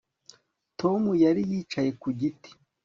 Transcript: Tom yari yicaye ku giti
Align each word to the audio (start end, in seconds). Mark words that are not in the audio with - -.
Tom 0.79 1.01
yari 1.23 1.41
yicaye 1.51 1.89
ku 2.01 2.07
giti 2.19 2.49